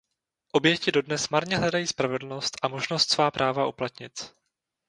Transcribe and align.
Oběti 0.51 0.91
dodnes 0.91 1.29
marně 1.29 1.57
hledají 1.57 1.87
spravedlnost 1.87 2.57
a 2.61 2.67
možnost 2.67 3.11
svá 3.11 3.31
práva 3.31 3.67
uplatnit. 3.67 4.35